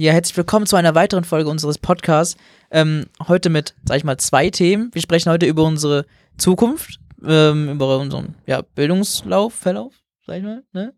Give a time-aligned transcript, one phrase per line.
[0.00, 2.36] Ja, herzlich willkommen zu einer weiteren Folge unseres Podcasts.
[2.70, 4.90] Ähm, heute mit, sag ich mal, zwei Themen.
[4.92, 9.92] Wir sprechen heute über unsere Zukunft, ähm, über unseren ja, Bildungslauf, Verlauf,
[10.24, 10.94] sag ich mal, ne?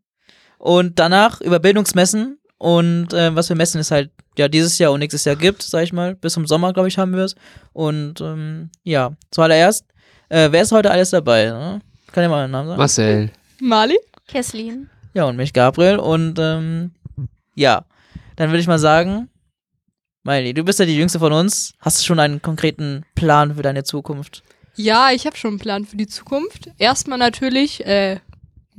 [0.59, 4.99] Und danach über Bildungsmessen und äh, was für Messen es halt ja dieses Jahr und
[4.99, 6.15] nächstes Jahr gibt, sag ich mal.
[6.15, 7.37] Bis zum Sommer, glaube ich, haben wir es.
[7.73, 9.87] Und ähm, ja, zuallererst,
[10.29, 11.47] äh, wer ist heute alles dabei?
[11.47, 11.81] Ne?
[12.13, 12.79] Kann ich mal einen Namen sagen?
[12.79, 13.31] Marcel.
[13.61, 13.99] Mali?
[14.29, 14.91] Kesslin.
[15.15, 15.99] Ja, und mich Gabriel.
[15.99, 16.91] Und ähm,
[17.55, 17.87] ja,
[18.41, 19.29] dann würde ich mal sagen,
[20.23, 21.75] Miley, du bist ja die Jüngste von uns.
[21.79, 24.43] Hast du schon einen konkreten Plan für deine Zukunft?
[24.77, 26.71] Ja, ich habe schon einen Plan für die Zukunft.
[26.79, 28.23] Erstmal natürlich äh, ein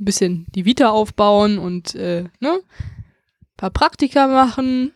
[0.04, 2.60] bisschen die Vita aufbauen und äh, ne,
[3.56, 4.90] paar Praktika machen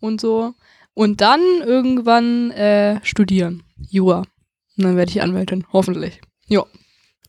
[0.00, 0.54] und so.
[0.94, 3.62] Und dann irgendwann äh, studieren.
[3.88, 4.24] Jura.
[4.76, 6.20] Und dann werde ich Anwältin, hoffentlich.
[6.48, 6.64] Ja.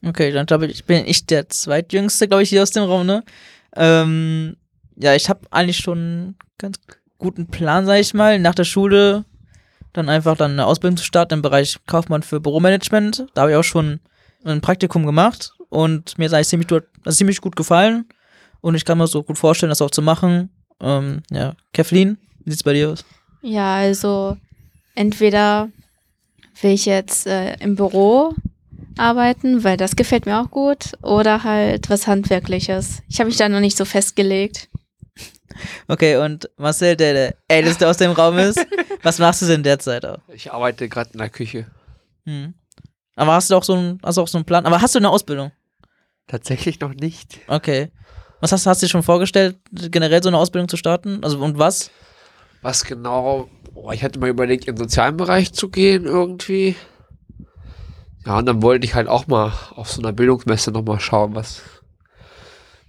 [0.03, 3.23] Okay, dann glaube ich, bin ich der zweitjüngste, glaube ich, hier aus dem Raum, ne?
[3.75, 4.57] Ähm,
[4.95, 6.79] ja, ich habe eigentlich schon ganz
[7.17, 9.25] guten Plan, sag ich mal, nach der Schule
[9.93, 13.25] dann einfach dann eine Ausbildung zu starten im Bereich Kaufmann für Büromanagement.
[13.33, 13.99] Da habe ich auch schon
[14.43, 16.71] ein Praktikum gemacht und mir ist eigentlich ziemlich,
[17.03, 18.05] also ziemlich gut gefallen
[18.61, 20.49] und ich kann mir so gut vorstellen, das auch zu machen.
[20.79, 23.03] Ähm, ja, Kathleen, wie sieht's bei dir aus?
[23.41, 24.37] Ja, also
[24.95, 25.69] entweder
[26.61, 28.35] will ich jetzt äh, im Büro
[28.97, 33.01] arbeiten, weil das gefällt mir auch gut, oder halt was Handwerkliches.
[33.09, 34.69] Ich habe mich da noch nicht so festgelegt.
[35.87, 38.65] Okay, und Marcel, der der Älteste aus dem Raum ist,
[39.03, 40.19] was machst du denn derzeit auch?
[40.33, 41.67] Ich arbeite gerade in der Küche.
[42.25, 42.53] Hm.
[43.15, 44.65] Aber hast du auch so einen, hast du auch so einen Plan?
[44.65, 45.51] Aber hast du eine Ausbildung?
[46.27, 47.39] Tatsächlich noch nicht.
[47.47, 47.91] Okay.
[48.39, 51.23] Was hast, hast du dir schon vorgestellt, generell so eine Ausbildung zu starten?
[51.23, 51.91] Also und was?
[52.61, 53.49] Was genau?
[53.73, 56.75] Oh, ich hatte mal überlegt, in den sozialen Bereich zu gehen irgendwie.
[58.25, 61.61] Ja, und dann wollte ich halt auch mal auf so einer Bildungsmesse nochmal schauen, was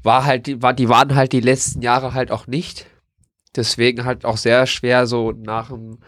[0.02, 2.86] war halt, die, war, die waren halt die letzten Jahre halt auch nicht.
[3.56, 5.98] Deswegen halt auch sehr schwer, so nach dem,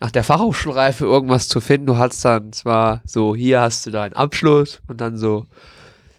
[0.00, 1.86] nach der Fachhochschulreife irgendwas zu finden.
[1.86, 5.46] Du hast dann zwar so, hier hast du deinen Abschluss und dann so,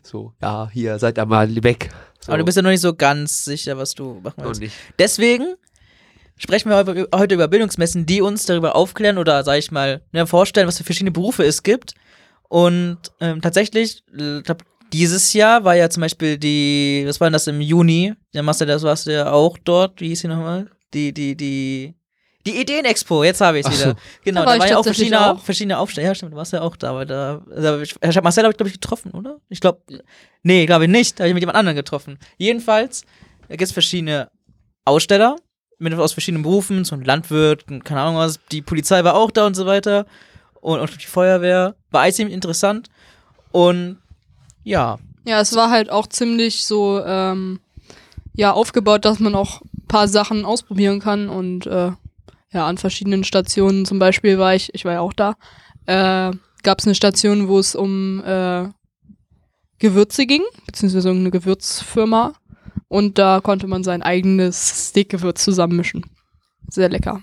[0.01, 1.89] so, ja, hier seid ihr mal weg.
[2.19, 4.61] So, Aber du bist ja noch nicht so ganz sicher, was du machen noch willst.
[4.61, 4.75] nicht.
[4.97, 5.55] Deswegen
[6.37, 10.67] sprechen wir heute- über Bildungsmessen, die uns darüber aufklären oder, sag ich mal, ne, vorstellen,
[10.67, 11.93] was für verschiedene Berufe es gibt.
[12.49, 14.63] Und ähm, tatsächlich, äh, ich glaub,
[14.97, 18.13] dieses Jahr war ja zum Beispiel die, was war denn das im Juni?
[18.33, 19.99] Der Master, das warst du ja auch dort.
[19.99, 20.69] Wie hieß sie nochmal?
[20.93, 21.93] Die, die, die.
[22.45, 23.89] Die Ideenexpo, jetzt habe ich es wieder.
[23.91, 23.95] so.
[24.23, 25.39] Genau, Da da war waren ich ja auch verschiedene, auch.
[25.41, 26.07] verschiedene Aufsteller.
[26.07, 27.41] Ja, stimmt, du warst ja auch da, aber da.
[27.49, 29.39] Also ich, Marcel habe ich, glaube ich, getroffen, oder?
[29.49, 29.81] Ich glaube.
[30.43, 31.19] Nee, glaube ich nicht.
[31.19, 32.19] Da habe ich mit jemand anderem getroffen.
[32.37, 33.03] Jedenfalls,
[33.49, 34.29] da gibt es verschiedene
[34.85, 35.37] Aussteller
[35.79, 39.31] mit, aus verschiedenen Berufen, so ein Landwirt, und keine Ahnung was, die Polizei war auch
[39.31, 40.05] da und so weiter.
[40.61, 41.75] Und, und die Feuerwehr.
[41.89, 42.89] War alles ziemlich interessant.
[43.51, 43.97] Und
[44.65, 47.59] ja, Ja, es war halt auch ziemlich so, ähm,
[48.33, 51.91] ja, aufgebaut, dass man auch ein paar Sachen ausprobieren kann und äh,
[52.51, 55.35] ja, an verschiedenen Stationen zum Beispiel war ich, ich war ja auch da,
[55.85, 58.67] äh, gab es eine Station, wo es um äh,
[59.79, 62.33] Gewürze ging, beziehungsweise um eine Gewürzfirma
[62.87, 66.05] und da konnte man sein eigenes Steakgewürz zusammenmischen.
[66.69, 67.21] Sehr lecker.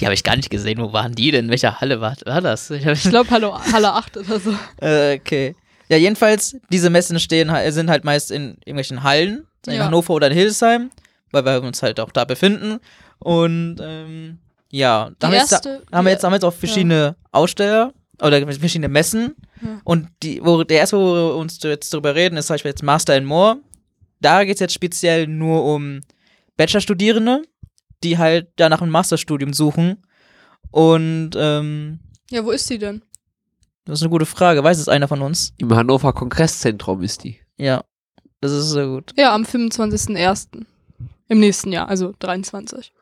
[0.00, 0.78] die habe ich gar nicht gesehen.
[0.78, 1.46] Wo waren die denn?
[1.46, 2.70] In welcher Halle war, war das?
[2.70, 4.54] Ich Ich glaube, Halle 8 oder so.
[4.80, 5.54] Äh, okay.
[5.90, 9.84] Ja, jedenfalls, diese Messen stehen, sind halt meist in irgendwelchen Hallen, in Ja.
[9.86, 10.90] Hannover oder in Hildesheim,
[11.30, 12.78] weil wir uns halt auch da befinden.
[13.18, 14.38] Und ähm,
[14.70, 17.92] ja, da haben, jetzt, erste, da haben wir jetzt, haben wir jetzt auch verschiedene Aussteller
[18.20, 19.34] oder verschiedene Messen.
[19.62, 19.80] Ja.
[19.84, 22.82] Und die, wo, der erste, wo wir uns jetzt drüber reden, ist zum Beispiel jetzt
[22.82, 23.58] Master in More.
[24.20, 26.00] Da geht es jetzt speziell nur um
[26.56, 27.42] Bachelorstudierende,
[28.04, 30.02] die halt da nach einem Masterstudium suchen.
[30.70, 32.00] Und ähm,
[32.30, 33.02] Ja, wo ist die denn?
[33.88, 34.62] Das ist eine gute Frage.
[34.62, 35.52] Weiß es einer von uns?
[35.58, 37.38] Im Hannover Kongresszentrum ist die.
[37.56, 37.84] Ja,
[38.40, 39.12] das ist sehr gut.
[39.16, 40.64] Ja, am 25.01.
[41.28, 42.92] Im nächsten Jahr, also 23.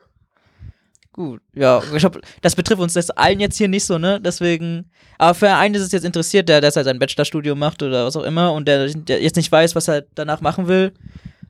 [1.13, 4.21] Gut, ja, ich glaube, das betrifft uns das allen jetzt hier nicht so, ne?
[4.21, 8.05] Deswegen, aber für einen ist es jetzt interessiert, der, der halt sein Bachelorstudium macht oder
[8.05, 10.93] was auch immer und der, der jetzt nicht weiß, was er danach machen will.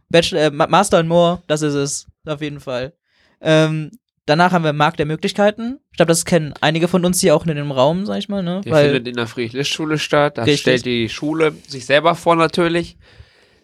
[0.10, 2.94] Bachelor, äh, Ma- Master and More, das ist es, auf jeden Fall.
[3.42, 3.92] Ähm,
[4.28, 5.80] danach haben wir Markt der Möglichkeiten.
[5.92, 8.44] Ich glaube, das kennen einige von uns hier auch in dem Raum, sag ich mal,
[8.44, 8.62] ne?
[8.64, 10.38] Der Weil, findet in der Friedrich-Schule statt.
[10.38, 10.62] Da Richtig.
[10.62, 12.98] stellt die Schule sich selber vor natürlich.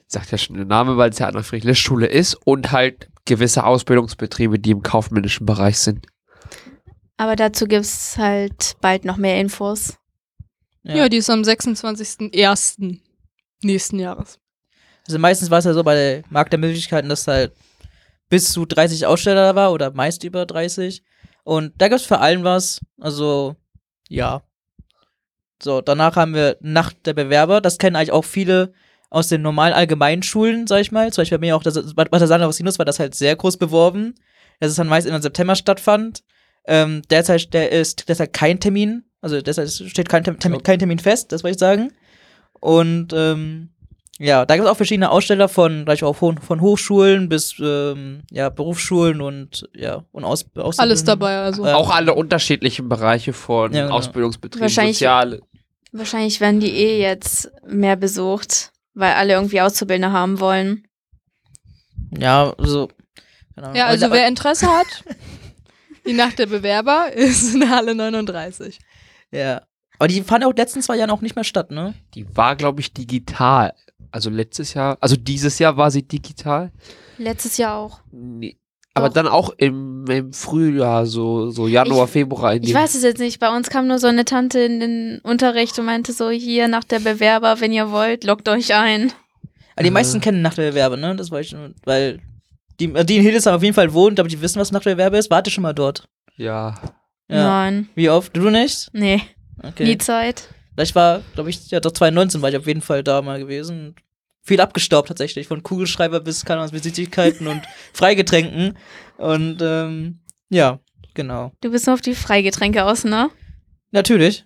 [0.07, 2.35] Sagt ja schon der Name, weil es ja eine Friedrich-Schule ist.
[2.45, 6.07] Und halt gewisse Ausbildungsbetriebe, die im kaufmännischen Bereich sind.
[7.17, 9.97] Aber dazu gibt es halt bald noch mehr Infos.
[10.83, 12.99] Ja, die ist am 26.01.
[13.61, 14.39] nächsten Jahres.
[15.07, 17.53] Also meistens war es ja so bei der Markt der Möglichkeiten, dass halt
[18.33, 21.03] bis zu 30 Aussteller da war oder meist über 30.
[21.43, 22.81] Und da gab es für allen was.
[22.99, 23.55] Also,
[24.09, 24.41] ja.
[25.61, 27.61] So, danach haben wir Nacht der Bewerber.
[27.61, 28.73] Das kennen eigentlich auch viele
[29.11, 31.13] aus den normalen allgemeinen Schulen, sag ich mal.
[31.13, 33.57] Zum Beispiel bei mir auch, das, bei der Sandra Sinus war das halt sehr groß
[33.57, 34.15] beworben.
[34.59, 36.23] dass es dann meist im September stattfand.
[36.65, 41.31] Ähm, derzeit der ist derzeit kein Termin, also derzeit steht kein, Termin, kein Termin fest,
[41.31, 41.91] das wollte ich sagen.
[42.59, 43.72] Und ähm,
[44.23, 48.21] ja, da gibt es auch verschiedene Aussteller von, gleich auch von, von Hochschulen bis ähm,
[48.31, 51.65] ja, Berufsschulen und ja, und Aus, Aus Alles dabei, also.
[51.65, 53.95] Äh, Auch alle unterschiedlichen Bereiche von Ja, genau.
[53.95, 55.41] Ausbildungsbetrieben, Wahrscheinlich- Soziale.
[55.91, 60.87] Wahrscheinlich werden die eh jetzt mehr besucht, weil alle irgendwie Auszubildende haben wollen.
[62.17, 62.89] Ja, so.
[63.55, 63.73] Genau.
[63.73, 65.03] Ja, also Aber- wer Interesse hat,
[66.07, 68.79] die Nacht der Bewerber ist in Halle 39.
[69.31, 69.61] Ja.
[69.99, 71.93] Aber die fanden auch in den letzten zwei Jahren auch nicht mehr statt, ne?
[72.15, 73.73] Die war, glaube ich, digital.
[74.11, 76.71] Also letztes Jahr, also dieses Jahr war sie digital.
[77.17, 77.99] Letztes Jahr auch.
[78.11, 78.57] Nee.
[78.95, 79.13] Aber Doch.
[79.15, 82.53] dann auch im, im Frühjahr, so, so Januar, Ich- Februar.
[82.53, 83.39] In Ich weiß es jetzt nicht.
[83.39, 86.83] Bei uns kam nur so eine Tante in den Unterricht und meinte so, hier nach
[86.83, 89.11] der Bewerber, wenn ihr wollt, lockt euch ein.
[89.75, 89.91] Aber die Äh.
[89.91, 91.15] meisten kennen Nachtbewerbe, ne?
[91.15, 92.19] Das wollte ich nur, weil
[92.79, 95.31] die, die in Hildesheim auf jeden Fall wohnt, aber die wissen, was Nachtbewerbe ist.
[95.31, 96.07] Warte schon mal dort.
[96.35, 96.75] Ja.
[97.29, 97.43] Ja.
[97.47, 97.89] Nein.
[97.95, 98.35] Wie oft?
[98.37, 98.89] Du nicht?
[98.93, 99.21] Nee,
[99.61, 99.83] Okay.
[99.83, 100.49] nie Zeit.
[100.77, 103.95] Ich war, glaube ich, ja, doch 2019 war ich auf jeden Fall da mal gewesen.
[104.41, 107.61] Viel abgestaubt tatsächlich, von Kugelschreiber bis, keine Ahnung, bis Süßigkeiten und
[107.93, 108.77] Freigetränken.
[109.17, 110.19] Und, ähm,
[110.49, 110.79] ja,
[111.13, 111.51] genau.
[111.61, 113.29] Du bist nur auf die Freigetränke aus, ne?
[113.91, 114.45] Natürlich.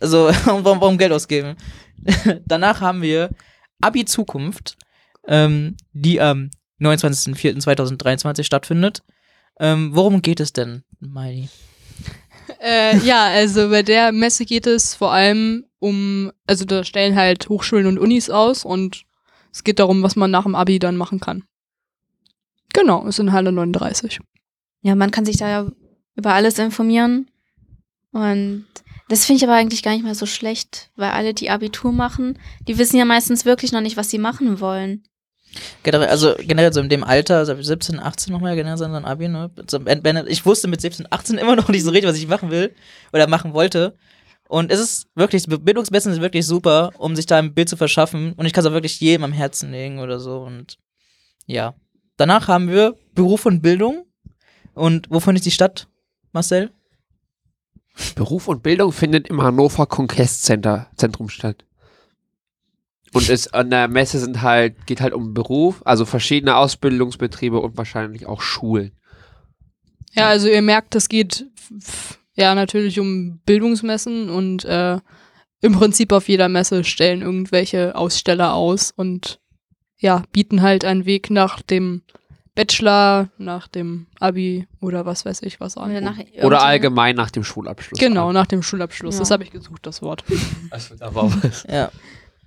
[0.00, 1.56] Also, warum, warum Geld ausgeben?
[2.46, 3.30] Danach haben wir
[3.80, 4.76] Abi Zukunft,
[5.28, 9.02] ähm, die am 29.04.2023 stattfindet.
[9.58, 11.48] Ähm, worum geht es denn, Miley?
[12.66, 17.48] Äh, ja, also bei der Messe geht es vor allem um, also da stellen halt
[17.48, 19.04] Hochschulen und Unis aus und
[19.52, 21.44] es geht darum, was man nach dem Abi dann machen kann.
[22.72, 24.18] Genau, ist in Halle 39.
[24.82, 25.70] Ja, man kann sich da ja
[26.16, 27.30] über alles informieren.
[28.10, 28.66] Und
[29.08, 32.36] das finde ich aber eigentlich gar nicht mal so schlecht, weil alle, die Abitur machen,
[32.66, 35.04] die wissen ja meistens wirklich noch nicht, was sie machen wollen.
[35.82, 39.28] Generell, also generell so in dem Alter, also 17, 18 nochmal, generell so ein Abi,
[39.28, 39.50] ne?
[40.28, 42.74] Ich wusste mit 17, 18 immer noch nicht so richtig, was ich machen will
[43.12, 43.94] oder machen wollte.
[44.48, 48.32] Und es ist wirklich, Bildungsmessen sind wirklich super, um sich da ein Bild zu verschaffen.
[48.34, 50.40] Und ich kann es auch wirklich jedem am Herzen legen oder so.
[50.40, 50.78] Und
[51.46, 51.74] ja.
[52.16, 54.06] Danach haben wir Beruf und Bildung.
[54.74, 55.88] Und wo findet die statt,
[56.32, 56.70] Marcel?
[58.14, 61.64] Beruf und Bildung findet im Hannover Center Zentrum statt.
[63.16, 67.76] Und es an der Messe sind halt, geht halt um Beruf, also verschiedene Ausbildungsbetriebe und
[67.76, 68.92] wahrscheinlich auch Schulen.
[70.12, 71.46] Ja, also ihr merkt, es geht
[72.34, 74.98] ja natürlich um Bildungsmessen und äh,
[75.62, 79.40] im Prinzip auf jeder Messe stellen irgendwelche Aussteller aus und
[79.98, 82.02] ja, bieten halt einen Weg nach dem
[82.54, 85.90] Bachelor, nach dem Abi oder was weiß ich was an.
[85.90, 87.98] Oder, nach Oder allgemein nach dem Schulabschluss.
[87.98, 89.14] Genau, nach dem Schulabschluss.
[89.14, 89.20] Ja.
[89.20, 90.24] Das habe ich gesucht, das Wort.
[90.70, 91.66] Also, da war was.
[91.68, 91.90] Ja.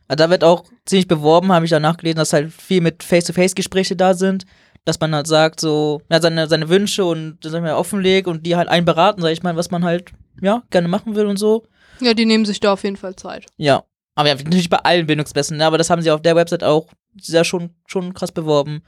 [0.10, 3.96] Also da wird auch ziemlich beworben, habe ich danach gelesen, dass halt viel mit Face-to-Face-Gespräche
[3.96, 4.46] da sind,
[4.84, 8.46] dass man halt sagt, so, ja, seine, seine Wünsche und sag ich mal, offenlegt und
[8.46, 10.12] die halt einen beraten, sag ich mal, was man halt,
[10.42, 11.68] ja, gerne machen will und so.
[12.02, 13.46] Ja, die nehmen sich da auf jeden Fall Zeit.
[13.58, 13.84] Ja.
[14.16, 15.66] Aber ja, natürlich bei allen Bildungsmessen, ne?
[15.66, 16.88] aber das haben sie auf der Website auch
[17.22, 18.82] sehr schon, schon krass beworben.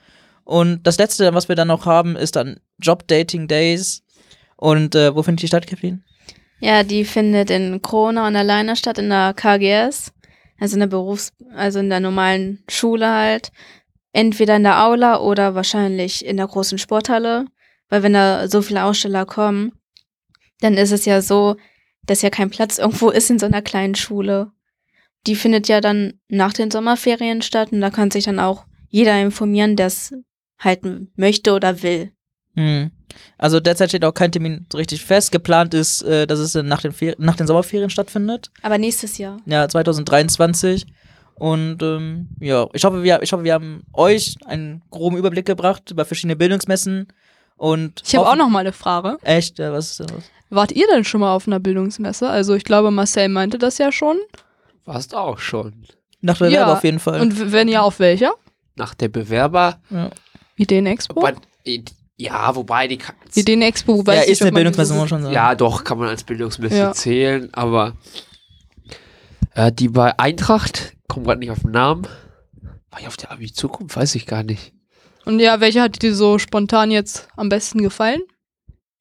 [0.44, 4.04] Und das letzte, was wir dann noch haben, ist dann Job Dating Days.
[4.58, 6.04] Und äh, wo findet die statt, Kathleen?
[6.60, 10.12] Ja, die findet in Krone und alleine statt, in der KGS.
[10.62, 13.52] Also in der Berufs-, also in der normalen Schule halt.
[14.14, 17.46] Entweder in der Aula oder wahrscheinlich in der großen Sporthalle.
[17.90, 19.72] Weil wenn da so viele Aussteller kommen,
[20.60, 21.56] dann ist es ja so,
[22.06, 24.52] dass ja kein Platz irgendwo ist in so einer kleinen Schule.
[25.26, 29.20] Die findet ja dann nach den Sommerferien statt und da kann sich dann auch jeder
[29.20, 30.14] informieren, der es
[30.60, 30.82] halt
[31.16, 32.12] möchte oder will.
[32.56, 32.92] Hm.
[33.38, 35.32] Also derzeit steht auch kein Termin so richtig fest.
[35.32, 38.52] Geplant ist, äh, dass es nach den, Fer nach den Sommerferien stattfindet.
[38.62, 39.38] Aber nächstes Jahr.
[39.46, 40.86] Ja, 2023.
[41.36, 45.90] Und ähm, ja, ich hoffe, wir, ich hoffe, wir haben euch einen groben Überblick gebracht
[45.92, 47.08] über verschiedene Bildungsmessen.
[47.58, 49.18] Und Ich habe auch noch mal eine Frage.
[49.24, 49.60] Echt?
[49.60, 50.24] Ja, was ist denn los?
[50.50, 52.30] Wart ihr denn schon mal auf einer Bildungsmesse?
[52.30, 54.18] Also ich glaube, Marcel meinte das ja schon.
[54.86, 55.86] Warst auch schon.
[56.22, 57.22] Nach der Ja, Werbe auf jeden Fall.
[57.22, 58.34] Und wenn ja, auf welcher?
[58.76, 59.80] Nach der Bewerber.
[60.58, 61.16] Ideenexpo?
[61.16, 61.36] Wobei,
[62.24, 65.22] ja, wobei die kann, Ideenexpo, weiß ja, ich ist eine die Bildungsmesse, muss man schon
[65.24, 65.34] sagen.
[65.34, 66.92] Ja, doch, kann man als Bildungsmesse Ja.
[66.94, 67.94] zählen, aber
[69.56, 72.08] äh, die bei Eintracht, komme gerade nicht auf den Namen.
[72.90, 73.96] War ich auf der Abi Zukunft?
[73.96, 74.74] Weiß ich gar nicht.
[75.26, 78.22] Und ja, welche hat dir so spontan jetzt am besten gefallen?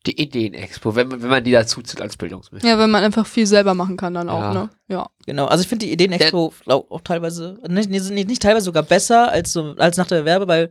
[0.06, 2.66] Die Ideenexpo, wenn man, wenn man die dazu zählt als Bildungsmesse.
[2.66, 4.54] Ja, wenn man einfach viel selber machen kann dann auch, Ja.
[4.54, 4.70] ne?
[4.88, 5.10] Ja.
[5.26, 8.82] Genau, also ich finde die Ideen-Expo auch, auch teilweise, nicht, nicht, nicht, nicht teilweise sogar
[8.82, 10.70] besser als, so, als nach der Werbe, weil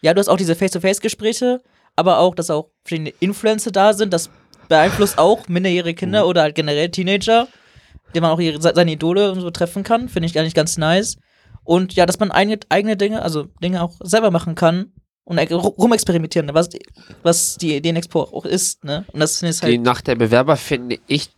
[0.00, 1.60] ja, du hast auch diese Face-to-Face-Gespräche,
[1.96, 4.30] aber auch, dass auch verschiedene Influencer da sind, das
[4.68, 7.48] beeinflusst auch minderjährige Kinder oder halt generell Teenager,
[8.14, 10.78] denen man auch ihre, se- seine Idole und so treffen kann, finde ich eigentlich ganz
[10.78, 11.16] nice.
[11.64, 14.92] Und ja, dass man eigene, eigene Dinge, also Dinge auch selber machen kann,
[15.24, 16.68] und ru- rumexperimentieren, ne, was,
[17.22, 19.04] was die Ideenexpo auch ist, ne?
[19.12, 21.30] Und das ist Die halt, Nacht der Bewerber finde ich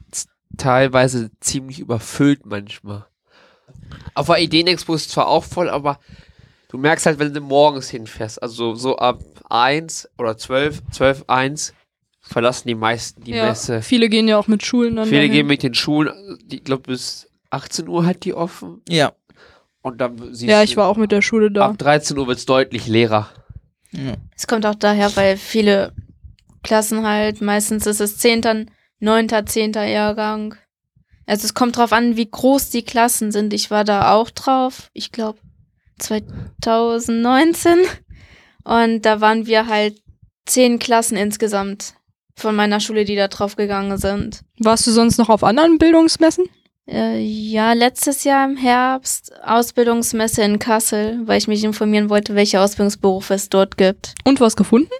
[0.56, 3.04] teilweise ziemlich überfüllt manchmal.
[4.14, 5.98] Auf der Ideenexpo ist zwar auch voll, aber
[6.68, 11.74] du merkst halt, wenn du morgens hinfährst, also so ab 1 oder 12, 12, 1,
[12.20, 13.82] verlassen die meisten die ja, Messe.
[13.82, 15.06] Viele gehen ja auch mit Schulen dann.
[15.06, 15.32] Viele dahin.
[15.32, 18.80] gehen mit den Schulen, die- ich glaube bis 18 Uhr hat die offen.
[18.88, 19.12] ja.
[19.82, 21.66] Und dann siehst Ja, du, ich war auch mit der Schule da.
[21.66, 23.28] ab 13 Uhr wird es deutlich leerer.
[23.92, 24.14] ja.
[24.34, 25.92] Es kommt auch daher, weil viele
[26.62, 29.72] Klassen halt, meistens ist es 10., 9., 10.
[29.74, 30.54] Jahrgang.
[31.26, 33.52] Also es kommt drauf an, wie groß die Klassen sind.
[33.52, 35.38] Ich war da auch drauf, ich glaube
[35.98, 37.78] 2019.
[38.64, 40.00] Und da waren wir halt
[40.46, 41.94] zehn Klassen insgesamt
[42.36, 44.42] von meiner Schule, die da drauf gegangen sind.
[44.58, 46.46] Warst du sonst noch auf anderen Bildungsmessen?
[46.86, 52.60] Äh, ja, letztes Jahr im Herbst Ausbildungsmesse in Kassel, weil ich mich informieren wollte, welche
[52.60, 54.14] Ausbildungsberufe es dort gibt.
[54.24, 54.90] Und was gefunden?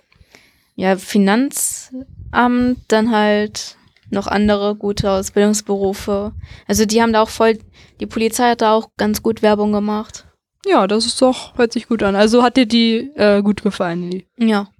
[0.76, 3.76] ja, Finanzamt, dann halt
[4.10, 6.32] noch andere gute Ausbildungsberufe.
[6.66, 7.58] Also die haben da auch voll,
[8.00, 10.26] die Polizei hat da auch ganz gut Werbung gemacht.
[10.66, 12.16] Ja, das ist doch, hört sich gut an.
[12.16, 14.26] Also hat dir die äh, gut gefallen, die.
[14.38, 14.70] Ja.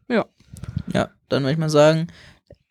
[0.93, 2.09] Ja, dann würde ich mal sagen,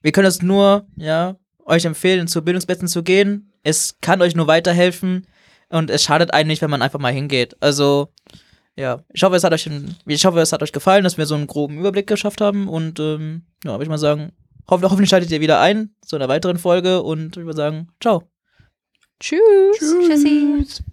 [0.01, 3.51] wir können es nur, ja, euch empfehlen, zu Bildungsbetten zu gehen.
[3.63, 5.27] Es kann euch nur weiterhelfen
[5.70, 7.55] und es schadet einem nicht, wenn man einfach mal hingeht.
[7.62, 8.10] Also,
[8.75, 9.70] ja, ich hoffe, es hat euch,
[10.05, 13.00] ich hoffe, es hat euch gefallen, dass wir so einen groben Überblick geschafft haben und,
[13.00, 14.34] ähm, ja, würde ich mal sagen,
[14.70, 18.24] hoff, hoffentlich schaltet ihr wieder ein zu einer weiteren Folge und ich würde sagen, ciao.
[19.20, 19.39] Tschüss.
[19.79, 20.84] Tschüssi.